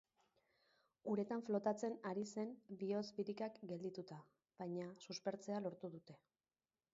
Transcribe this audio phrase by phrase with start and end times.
[1.15, 4.19] Uretan flotatzen ari zen, bihotz-birikak geldituta,
[4.63, 6.19] baina suspertzea lortu dute.